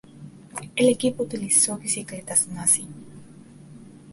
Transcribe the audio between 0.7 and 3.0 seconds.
El equipo utilizó bicicletas Massi.